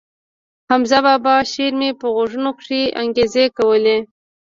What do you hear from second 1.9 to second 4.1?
په غوږو کښې انګازې کولې.